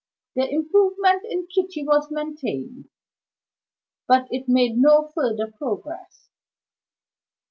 The 0.33 0.49
improvement 0.51 1.23
in 1.29 1.45
Kitty 1.45 1.83
was 1.83 2.09
maintained; 2.09 2.89
but 4.07 4.25
it 4.31 4.49
made 4.49 4.75
no 4.79 5.07
further 5.13 5.51
progress. 5.55 6.31